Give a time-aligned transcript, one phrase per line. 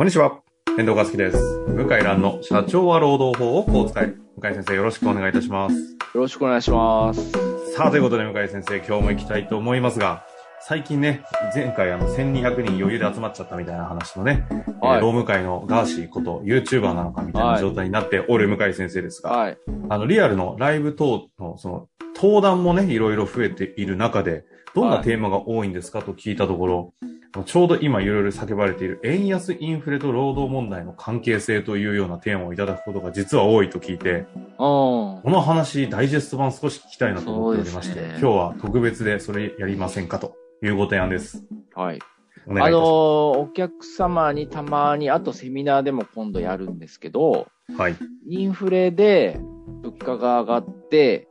[0.00, 0.40] こんにちは。
[0.78, 1.36] 遠藤和樹です。
[1.66, 4.40] 向井蘭の社長は労働法をこう伝え。
[4.40, 5.76] 向井先生よろしくお願いいたします。
[5.76, 7.32] よろしくお願いします。
[7.74, 10.24] さあ、ということで向井先生、今日も行きたいと思いますが、
[10.62, 11.22] 最近ね、
[11.54, 14.46] 前回あの1200人余裕で集まっちゃったみたいな話のね、
[14.80, 19.58] はいえー労務会のガーシーこと YouTuber なのかみたいな状態になっておる向井先生ですが、はい。
[19.90, 26.94] あの、リアルのライブ等の、その、登壇もね、いろいろ増えている中で、どんなテーマが多いんですかと聞いたところ、
[27.44, 34.26] ちょうど今いろいろ叫ばれている円安インフレと労働問題の関係性というようなテーマをいただくことが実は多いと聞いて、うん。
[34.56, 41.44] この話、ダイジェスト版少し聞きたいなと思っておりまして、ね今日は特別でそれやりませんかというご提案です。
[41.74, 42.00] はい。
[42.46, 47.80] お願いいたしあのーお客様にたまに、あとセミナーでも今度やるんですけど、ます。
[47.80, 47.96] はい。
[48.28, 49.38] インフレで
[49.82, 51.28] 物価が上がって、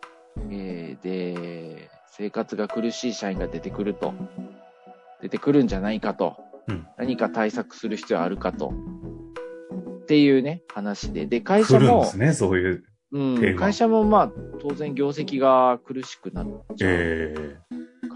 [0.50, 4.14] えーで、生活が苦しい社員が出てくると。
[5.22, 6.38] 出てくるんじゃないかと。
[6.68, 8.74] うん何か対策する必要あるかと。
[10.04, 11.26] っていうね、話で。
[11.26, 12.84] で、会来社も、るんですね、そういう。
[13.12, 16.90] うん、会社もまあ、当然業績が苦しくなっちゃう。
[16.92, 17.58] え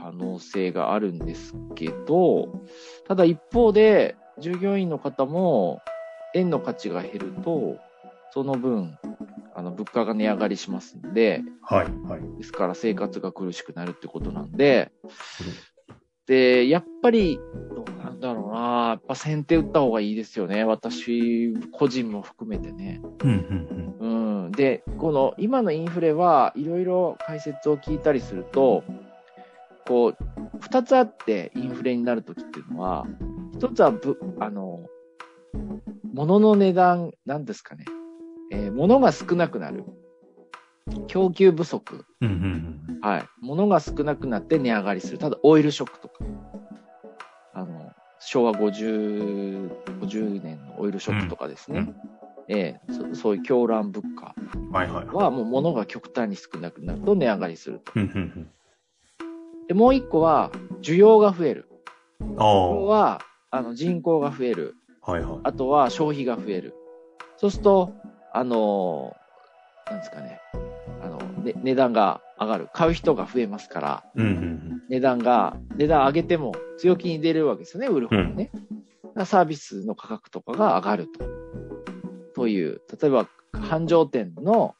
[0.04, 2.62] 可能性があるんですけど、
[3.08, 5.81] ただ一方で、従業員の方も、
[6.34, 7.78] 円の価値が減ると、
[8.31, 8.98] その分、
[9.56, 12.38] あの、物価が値上がりしますんで、ー、はい、はい。
[12.38, 14.92] ですから生活が苦しくなるってことなんで、で、
[16.32, 17.40] やっぱり、
[17.76, 20.64] どうなんだろうな、やっぱ先手打った方がいいですよね。
[20.64, 23.02] 私、個人も含めてね。
[23.24, 24.52] うん、うん、うん。
[24.52, 28.84] で、この今のインフレはいろいろ解説を聞いたりすると、
[29.86, 30.18] こう、
[30.62, 33.06] 二つあってインフレになるときっていうのは、
[33.54, 34.86] 一つはぶ、あの、
[36.14, 37.86] 物の値段、なんですかね。
[38.52, 39.84] えー物が少なくなる。
[41.08, 42.06] 供給不足。
[43.02, 43.23] はい。
[43.42, 45.17] 物が少なくなって値上がりする。
[45.17, 46.16] ただ、オイルショックとか。
[47.53, 49.70] あの、昭和50、
[50.02, 51.80] 50年のオイルショックとかですね。
[51.80, 51.95] うん
[52.50, 54.72] ええそそういう狂乱物価うん。
[54.72, 57.94] はもう物が極端に少なくなると値上がりすると。
[57.96, 58.47] うん、うん、
[59.69, 61.69] で、もう一個は需要が増える。
[62.19, 62.34] うん。
[62.34, 62.85] あこれあ。
[62.97, 64.75] は、あの人口が増える。
[65.02, 65.40] はい、はい。
[65.44, 66.74] あとは消費が増える。
[67.38, 67.94] そうすると、
[68.34, 70.40] あのーなんですかね。
[71.44, 72.70] ね、値段が上がる。
[72.74, 78.52] 買う人が増えますから、うん、うん、値段が、値段上げても強気に出れるわけですよね、売る方もね。
[78.54, 78.66] だか
[79.16, 81.26] らサービスの価格とかが上がると。
[82.36, 84.76] という、例えば、繁盛店の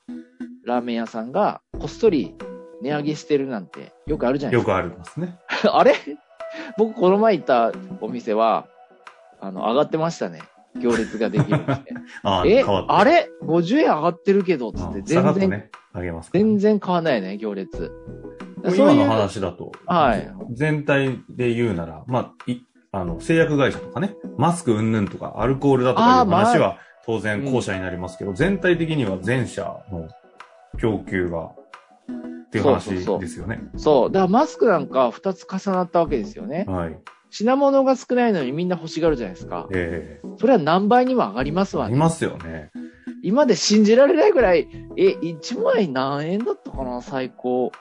[0.66, 2.35] ラーメン屋さんがこっそり
[2.81, 4.56] 値上げしてるなんてよくあるじゃうん。
[4.56, 4.73] よないですか。
[4.73, 5.40] くありますね。
[5.72, 5.94] あれ？
[6.78, 7.72] 僕、この前行った
[8.02, 8.68] お店は、
[9.40, 10.41] あの、上がってましたね。
[10.79, 11.85] 行列ができるんですね。
[12.23, 12.63] ああ、え。
[12.63, 15.69] あれ ?50 円上がってるけど、つって、全然、ね、
[16.31, 17.91] 全然変わんないね、行列。
[18.75, 22.61] 今の話だと、はい全体で言うなら、まあ、い、
[22.91, 30.07] あの、製薬会社とかね、マスク云々とか、アルコールだとかいう話は、当然後者になりますけど、全体的には前者の
[30.79, 31.51] 供給が、
[32.47, 33.61] っていう話ですよね。
[33.78, 34.11] そう。
[34.11, 36.66] だからマスクなんか2つ重なったわけですよね。
[36.67, 36.97] はい。
[37.33, 39.67] 品物が少ないのにみんな欲しがるじゃないですか。
[39.73, 41.88] ええそれは何倍にも上がりますわね。
[41.88, 42.69] ありますよね。
[43.23, 44.67] 今で信じられないぐらい、
[44.97, 47.72] え、1枚何円だったかな、最高。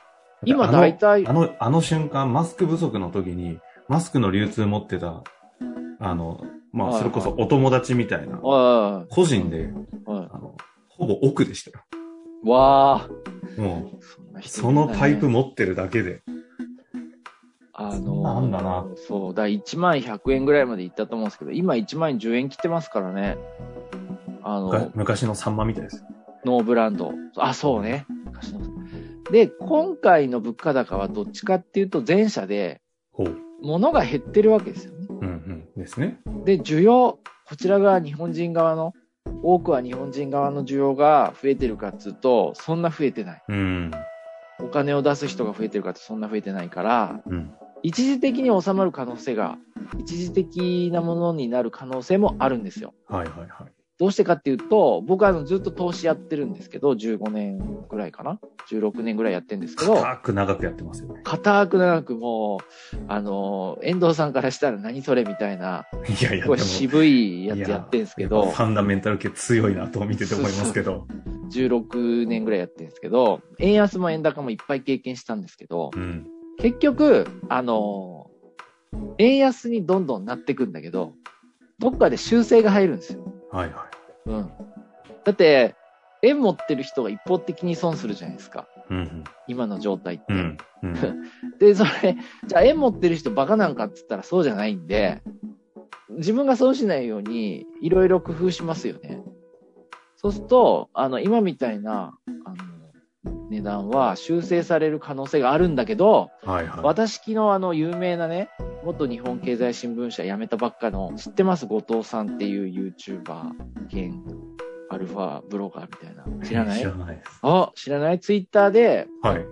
[0.46, 3.58] 今大体あの、あの瞬間、マスク不足の時に、
[3.88, 5.22] マスクの流通持ってた、
[6.00, 6.42] あの、
[6.72, 9.64] まあ、それこそお友達みたいな、は個人で、い、
[10.06, 10.56] はあの、
[10.88, 11.84] ほぼ奥でしたよ。
[12.42, 12.48] い。
[12.48, 13.08] わあ。
[13.60, 14.00] も
[14.36, 16.22] う、そのパイプ持ってるだけで。
[17.88, 23.36] あそんなあんだなの、そう、だ1万100円ぐらいまでいったと思うんですけど、今1万10円切ってますからね。
[24.42, 26.04] あの、昔のサンマみたいです。
[26.44, 27.12] ノーブランド。
[27.36, 28.06] あ、そうね。
[28.24, 28.60] 昔の
[29.30, 32.80] で、今回の物価高はどっちかっていうと前者で。
[33.62, 35.06] 物が減ってるわけですよね。
[35.08, 35.68] うんうん。
[35.76, 36.18] ですね。
[36.44, 38.92] で、需要、こちらが日本人側の、
[39.42, 43.42] 多くは日本人側の需要が増えてるかっつうと、そんな増えてない。
[43.48, 43.90] うん。
[44.60, 47.54] お金を出す人が増えてるかってそんな増えてないから、うん。
[47.82, 49.58] 一時的に収まる可能性が、
[49.98, 52.94] 一時的なものになる可能性もあるんですよ。
[53.08, 53.72] はいはいはい。
[53.98, 61.20] どうしてかっていうと、僕はあのずっと投資やってるんですけど、15年ぐらいかな ?16 年ぐらいやってるんですけど、固く長くやってますよね。
[61.22, 62.60] 固く長くも
[62.94, 66.68] う、あの、遠藤さんからしたら何それみたいな、いやいや、すごいでも。
[66.68, 71.06] 渋いやつやってるんですけどフ、ァンダメンタル系強いなと見てて思いますけど。
[71.52, 76.26] 16年ぐらいやってるんですけど、円安も円高もいっぱい経験したんですけど、うん。
[76.58, 78.30] 結局、あの、
[79.18, 81.14] 円安にどんどんなってくんだけど、
[81.78, 83.24] どっかで修正が入るんですよ。
[83.50, 83.86] はいは
[84.26, 84.30] い。
[84.30, 84.52] うん。
[85.24, 85.74] だって、
[86.22, 88.68] 円持ってる人が一方的に損するじゃないですか。
[88.90, 90.24] うん今の状態って。
[90.28, 90.56] うん。
[90.82, 90.90] うん。
[90.90, 91.58] うん。
[91.58, 92.16] で、それ、
[92.46, 95.20] じゃあ円持ってる人バカなんかって言ったらそうじゃないんで、
[96.10, 99.22] 自分が損しないように、いろいろ工夫しますよね。
[100.16, 102.16] そうすると、あの、今みたいな、
[103.52, 106.80] 値段は修正される可能性があるんだけど、はいはい。
[106.82, 108.48] 私昨日あの、有名なね、
[108.84, 111.66] 元日本経済新聞社辞めたばっかの、知ってます？
[111.66, 113.52] 後藤さんっていう YouTuber
[113.90, 114.22] 兼
[114.90, 116.46] アルファブロガーみたいな。
[116.46, 116.78] 知らない？
[116.78, 117.38] 知らないです。
[117.42, 118.18] あ、知らない？
[118.20, 119.44] ツイッターで、はい。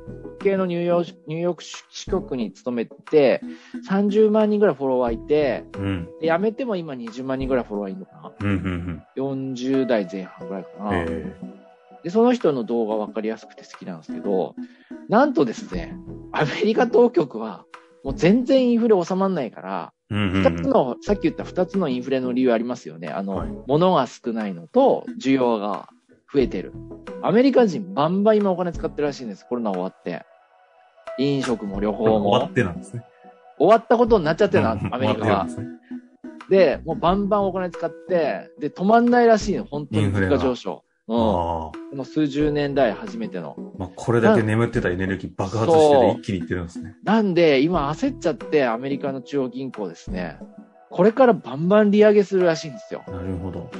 [0.43, 3.43] 系のニューヨーク、ニューヨーク支局に勤めて、
[3.91, 6.08] 30万人ぐらいフォロワーいて、うん。
[6.20, 8.32] で辞めても今20万人ぐらいフォロワーいるのかな？
[8.41, 9.02] うん、うん、
[9.55, 10.88] ?40 代前半ぐらいかうん。
[10.88, 10.93] な。
[10.97, 11.35] え
[12.02, 14.55] で、その人の動画分かりやすくて好きなんですけど、
[15.08, 15.97] なんとですね、
[16.32, 17.64] アメリカ当局は、
[18.05, 19.93] もう全然インフレ収まんないから。
[20.11, 23.08] 二つの、さっき言った二つのインフレの理由ありますよね。
[23.08, 25.88] あの、はい物が少ないのと、需要が
[26.32, 26.73] 増えてる。
[27.23, 29.47] アメリカ人バンバン今お金使ってるらしいんです。
[29.47, 30.25] コロナ終わって。
[31.19, 32.31] 飲食も旅行も。
[32.31, 33.05] 終わってなんですね。
[33.58, 35.61] 終わったことになっちゃってるの、うんアメリカは終わって。
[35.61, 35.81] るん
[36.50, 40.85] でもうバンバンお金使って、で、止まんないらしいの、本当に物インフレが価上昇。
[41.06, 41.79] うん。
[41.90, 43.56] あこの数十年代初めての。
[43.58, 43.62] あ。
[43.78, 46.96] まあ、これだけ眠ってたエネルギー爆発してて一気にいってるんですね。
[47.04, 50.38] なんで、今焦っちゃって、アメリカの中央銀行ですね、
[50.90, 53.04] これからバンバン利上げするらしいんですよ。
[53.08, 53.70] なるほど。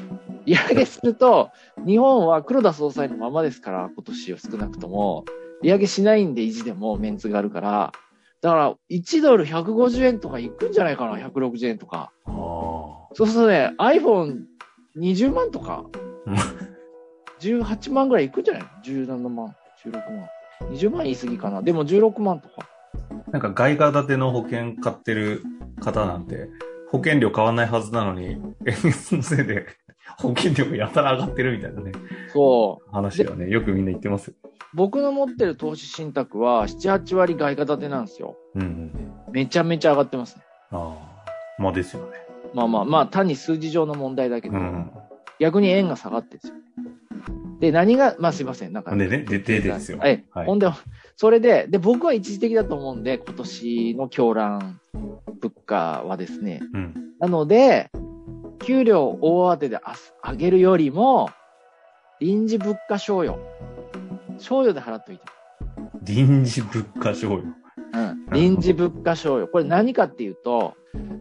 [0.47, 1.51] 利上げすると、
[1.87, 5.25] 日本は黒田総裁のままですから、今年は少なくとも、
[5.63, 7.93] 利上げしないんで維持でもメンツがあるから、
[8.41, 12.13] だから、1ドル150円とかいくんじゃないかな、160円とか。
[12.27, 15.85] そうするとね、iPhone20 万とか
[16.27, 16.37] うん、
[17.41, 18.63] 18万ぐらいいくんじゃない？
[18.63, 19.55] の ?17 万、
[19.85, 20.29] 16万。
[20.73, 21.63] 20万言い過ぎかな。
[21.63, 22.69] でも16万とか。
[23.33, 25.43] なんか外貨建ての保険買ってる
[25.81, 26.49] 方なんて、
[26.91, 28.33] 保険料変わんないはずなのに、
[28.67, 29.67] 円安のせいで
[30.19, 31.93] 保険料がやたら上がってるみたいなね、
[32.33, 32.91] そう。
[32.93, 34.35] 話がね、よくみんな言ってますよ。
[34.75, 38.37] 僕の持ってる投資信託は7、8割外貨建てなんですよ。
[38.55, 38.93] うんうん。
[39.33, 40.43] めちゃめちゃ上がってますね。
[40.73, 40.95] あ
[41.59, 41.63] あ。
[41.63, 42.13] まあですよね。
[42.55, 44.91] まあまあまあ、単に数字上の問題だけど、うん。
[45.41, 46.55] 逆に円が下がってるんですよ。
[47.61, 48.73] で、何が、まあすいません。
[48.73, 49.99] なんか、でね、で、でですよ。
[49.99, 50.25] はい。
[50.31, 50.67] はいほんで、
[51.17, 54.81] それで、で、僕は一時的だと思うんで、今年の狂乱
[55.41, 56.61] 物価はですね。
[56.73, 56.95] うん。
[57.19, 57.91] なので、
[58.61, 61.31] 給料を大当てであす上げるよりも、
[62.21, 63.39] 臨時物価賞与。
[64.39, 65.25] 賞与で払っといて。
[66.03, 67.45] 臨時物価賞与。
[67.93, 68.27] うん。
[68.33, 69.49] 臨時物価賞与。
[69.49, 70.75] これ何かっていうと、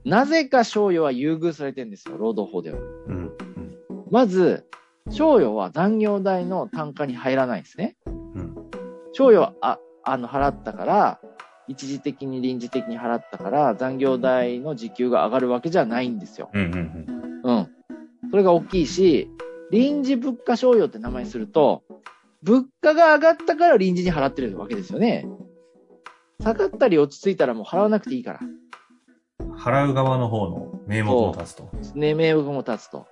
[0.05, 2.79] なぜか賞与は優遇されてるんですよ、労働法では。
[3.07, 3.18] うん。
[4.09, 4.13] うん。
[4.13, 4.65] まず、
[5.09, 7.95] 賞与は残業代の単価に入らないんですね。
[8.05, 8.09] う
[8.41, 8.55] ん。
[9.13, 11.19] 賞与は、あ、あの、払ったから、
[11.67, 16.49] 一時的に臨時的に払ったから、残業代の時給が上がるわけじゃないんですよ。
[16.53, 16.61] うん。
[16.63, 17.41] うん。
[17.43, 17.69] うん。
[18.31, 19.29] それが大きいし、
[19.71, 21.83] 臨時物価賞与って名前にすると、
[22.41, 25.27] 物価が上がったから臨時に払ってるわけですよね。
[26.41, 28.39] 下がったり落ち着いたらもう払わなくていいから。
[29.57, 31.69] 払う側の方の名目も立つと。
[31.95, 33.05] ね、名目も立つと。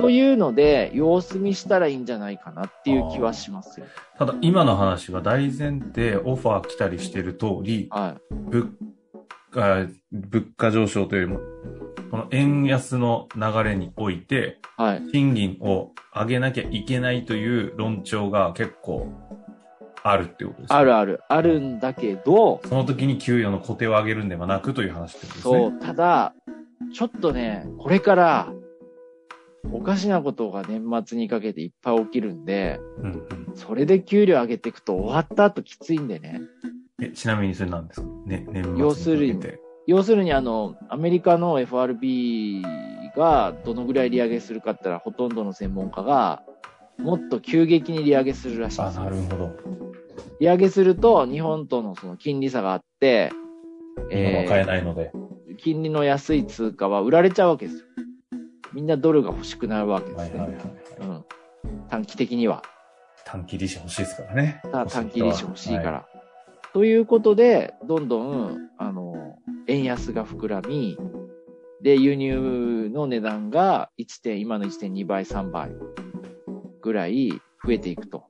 [0.00, 3.86] というので、様子見したらいいんじゃないかなっていう気はしますよ。
[4.18, 8.34] ただ、今の話が大前提、オファー来たりしてる通り、はい。
[8.50, 8.68] 物
[9.50, 11.40] 価、物価上昇というよりも、
[12.10, 15.10] この円安の流れにおいて、はい。
[15.12, 19.06] 賃金を上げなきゃいけないという論調が結構
[20.02, 20.78] あるってことですね。
[20.78, 21.22] あるある。
[21.28, 25.58] あるんだけど、その時に給与の固定を上げるんではなくという話ってことですね。
[25.60, 26.34] そう、ただ、
[26.92, 28.52] ちょっとね、これから、
[29.72, 33.16] おかしなことが年末にかけていっぱい起きるんで、うんう
[33.52, 33.52] ん。
[33.54, 36.40] それで給料上げていくと終わった後きついんでね。
[37.00, 38.06] え、ちなみにそれなんですか？
[38.26, 39.40] ね、年末に要するに
[39.86, 42.62] 要するにあの、アメリカの FRB
[43.16, 46.42] がどのぐらい利上げするかって言ったら、ほとんどの専門家が、
[46.98, 49.56] もっと急激に利上げするらしいですよなるほど。
[50.38, 53.30] 利上げすると、日本とのその金利差があって、
[54.12, 55.12] 今は買えないので。
[55.58, 57.84] 金利の安い通貨は売られちゃうわけですよ。
[58.72, 60.58] みんなドルが欲しくなるわけですね。
[61.88, 62.62] 短期的には。
[63.24, 64.60] 短期利子欲しいですからね。
[64.70, 65.92] た短期利子欲しいから。
[65.92, 66.06] は
[66.72, 69.36] ということで、どんどん、あの、
[69.66, 70.96] 円安が膨らみ、
[71.82, 75.70] で、輸入の値段が1点、今の1.2倍、3倍
[76.80, 77.30] ぐらい
[77.64, 78.24] 増えていくと。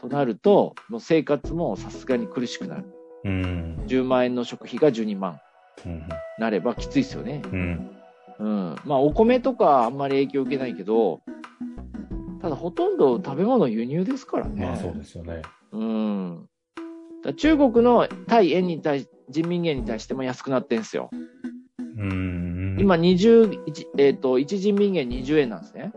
[0.00, 2.84] となると、もう生活もさすがに苦しくなる。
[3.24, 3.84] うん。
[3.86, 5.40] 10万円の食費が12万
[5.84, 6.02] うん。
[6.38, 7.42] なればきついですよね。
[7.52, 7.99] うん。
[8.40, 8.76] うん。
[8.84, 11.22] まあ、お米とかあんまり影響受けないけど、
[12.40, 14.64] ただほとんど食べ物輸入ですからね。
[14.64, 15.42] まあそうですよね。
[15.72, 16.48] うん。
[17.22, 21.10] だ中国の対円に対し、人民元に対しても安くなってんすよ。
[21.98, 22.76] うん。
[22.80, 25.92] 今20、一えっ、と、1人民元20円なんですね。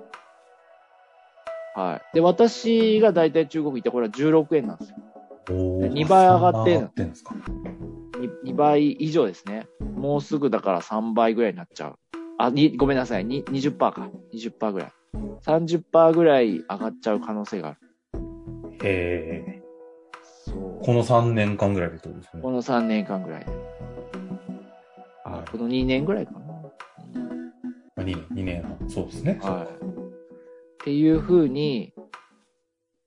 [1.76, 2.16] はい。
[2.16, 4.98] で、私が大体中国行ってこれは16円なんですよ。
[5.50, 7.34] おー2倍上がってんってんですか。
[8.46, 9.66] 2, 2倍以上ですね。
[9.80, 12.00] もうすぐだから3倍ぐらいになっちゃう。
[12.44, 13.26] あ、に、ごめんなさい。
[13.26, 14.10] に、20%か。
[14.34, 14.92] 20%ぐらい。
[15.46, 17.80] 30%ぐらい上がっちゃう可能性がある。
[18.84, 19.62] へえ。
[20.46, 20.84] そう。
[20.84, 22.52] この3年間ぐらいでってことですねこ。
[22.52, 23.52] の3年間ぐらいで。
[25.24, 26.40] あ、この2年ぐらいかな。
[26.40, 26.44] ま
[28.00, 28.90] あ、2年、2年半。
[28.90, 29.40] そうですね。
[29.42, 29.86] はい。
[29.86, 29.88] っ
[30.84, 31.94] ていう風に、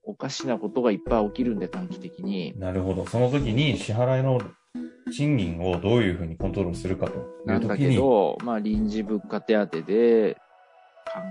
[0.02, 2.58] おかしなことがいっぱい起きるんで、短期的に。
[2.58, 3.04] なるほど。
[3.04, 4.40] その時に支払いの
[5.12, 10.36] 賃金をどういうふうにコントロールするかというん時に、けど、まあ臨時物価手当で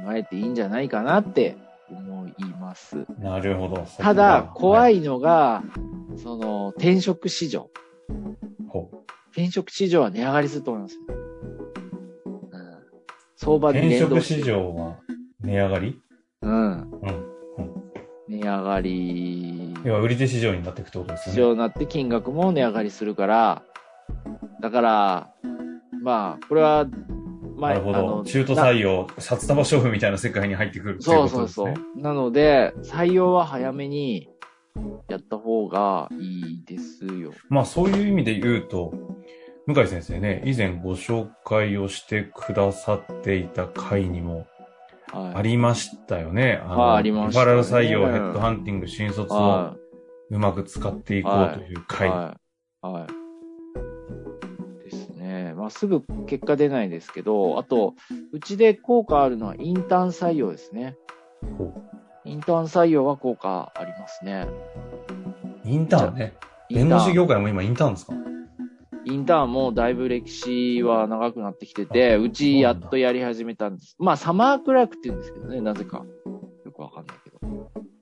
[0.05, 1.57] 考えていいんじゃないかなって
[1.89, 3.05] 思います。
[3.19, 3.85] なるほど。
[3.97, 4.99] ただ、怖い。
[4.99, 5.63] いのが、
[6.15, 7.69] その、転職市場。
[8.69, 8.89] ほ
[9.31, 10.97] 転職市場は値上がりすると思います。
[11.07, 12.51] うん、
[13.35, 14.41] 相場うで転職市。
[14.43, 14.95] 場は
[15.41, 15.99] 値上がり？
[16.41, 16.51] うん。
[16.51, 16.89] うん。
[18.29, 21.35] 値上がり、要は売り手市場になっていくってことですね。
[21.35, 23.63] 場になって金額も値上がりするから、
[24.59, 25.29] だから、
[26.01, 26.87] まあ、これは、
[27.55, 28.23] まなるほど。
[28.25, 31.85] 中途採用、札束勝負みたいな世界に入ってくるっていうそうことそうですね。
[31.93, 32.01] そう。
[32.01, 34.27] なので、採用は早めに
[35.07, 37.31] やった方がいいですよ。
[37.49, 38.91] まあそういう意味で言うと、
[39.67, 44.47] 向井先生ね、以前ご紹介をしてくださっていた回にも
[45.11, 45.35] はい。
[45.35, 46.61] ありましたよね。
[46.63, 49.75] あはいありましたねリファラル採用、ヘッドハンティング、新卒をは
[50.29, 51.83] うまく使っていこうというい。
[51.87, 52.09] 回。
[52.09, 52.37] は
[52.83, 52.87] い。
[52.87, 54.85] はい。
[54.89, 55.53] ですね。
[55.55, 57.95] まあ、すぐ結果出ないですけど、あと、
[58.31, 60.97] うちで効果あるのはインターン採用ですね。
[61.57, 61.73] ほ
[62.23, 64.47] インターン採用は効果ありますね。
[65.63, 66.33] うインターンね。
[66.69, 68.13] 弁護士業界も今インターンですか？
[69.05, 73.95] インターンもだいぶ歴史は長くなってきてて、あうちやっとやり始めたんです。
[73.99, 76.03] まあ、サマークラークって言うんですけどね、なぜか。
[76.65, 77.39] よくわかんないけど。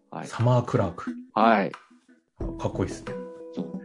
[0.09, 0.27] はい。
[0.27, 1.11] サマークラーク。
[1.33, 1.71] はい。
[2.57, 3.13] かっこいいですね。
[3.53, 3.81] そう。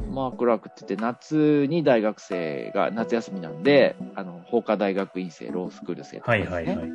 [0.00, 6.62] サマークラークって言って、夏に大学生が、夏休みなんで、あの、法科大学院生、ロースクール生とかはですね。
[6.64, 6.90] いはいはい。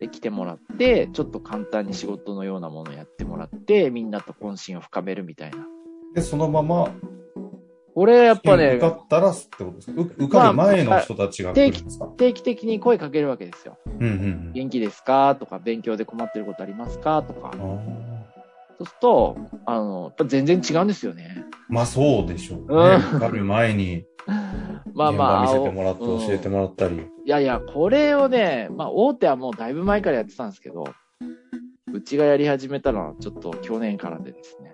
[0.00, 5.58] で、来てもらって、ちょっと簡単に仕事のようなものをやってもらって、みんなと懇親を深めるみたいな。
[6.14, 6.90] で、そのまま、
[7.94, 10.00] これやっぱね受、かったらってことですか？
[10.00, 13.76] う受かる前の人たちが来るんですか、定期的に声かけるわけですよ。
[13.86, 14.06] うんうんう
[14.50, 14.52] ん。
[14.52, 15.36] 元気ですか？
[15.38, 17.22] とか、勉強で困ってることありますか？
[17.22, 17.52] とか。
[18.78, 21.44] そうすると、あの、やっぱ全然違うんですよね。
[21.68, 22.64] まあそうでしょうね。
[22.68, 24.04] うん受かる前に、
[24.94, 25.42] まあまあ。
[25.42, 26.96] 見せてもらってうん教えてもらったり。
[26.96, 30.84] いやいや、これをね、まあ大手はもうだいぶ前からやってたんですけど、
[31.92, 34.71] うちがやり始めたのはちょっと去年からでですね。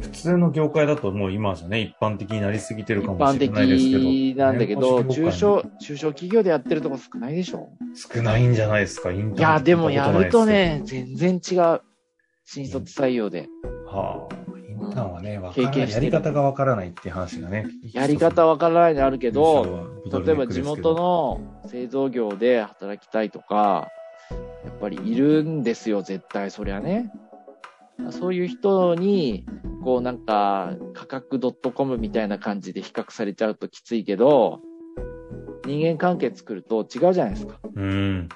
[0.00, 3.98] 普通の業界だともう今じゃね、一般的になりすぎてる一かも般しれないですけど。
[3.98, 10.80] 的なんだけど、中小、中小企業でやってるとこ少ないでしょ少ないんじゃないですか、インターンいや、でもやるとね。
[10.80, 11.80] ね、全然違う。
[12.44, 13.48] 新卒採用で。
[13.86, 15.74] はあ、インターンはね、わからない。
[15.74, 17.66] 経験してるやり方がわからないっていう話がね。
[17.92, 23.88] やり方わからないのあるけど、ど例えば地元の製造業で働きたいとか、
[24.64, 27.10] やっぱりいるんですよ、絶対、そりゃね。
[28.10, 29.46] そういう人に、
[29.84, 31.40] こうなんか、価格
[31.72, 34.60] .com みたいな感じで比較されちゃうときついけど、
[35.66, 37.60] 人間関係作ると違うじゃないですか。
[37.74, 38.28] うん。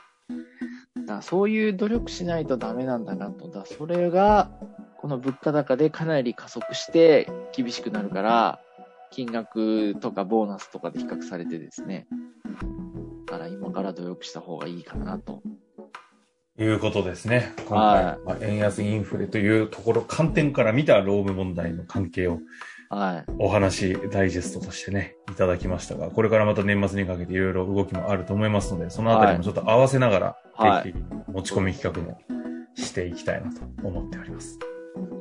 [1.06, 3.48] だそういう努力しないとダメなんだなと。
[3.48, 4.50] だそれが、
[4.98, 8.60] この物価高でかなり加速して厳しくなるから、
[9.10, 12.06] 金額とかボーナスとかで比較されてですね。
[13.26, 15.42] だから今から努力した方がいいかなと。
[16.58, 17.52] いうことですね。
[17.66, 22.38] 今回、はいまあ、円安インフレというところ、観点から見た労務問題の関係を
[22.90, 23.32] はい。
[23.38, 32.20] お話、ダイジェストとしてね、いただきましたが、これからまた年末にかけていろいろ動きもあると思いますので、そのあたりもちょっと合わせながら、はい定期的に持ち込み企画も
[32.76, 34.58] していきたいなと思っております。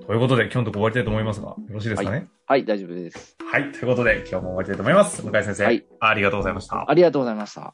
[0.06, 2.28] ということで、今日のとこ終わりたいと思いますが、よろしいですかね？
[2.46, 3.38] はい、大丈夫です。
[3.50, 5.26] はい、ということで、今日も終わりたいと思います。
[5.26, 6.86] 向井先生、はいありがとうございました。
[6.88, 7.74] ありがとうございました。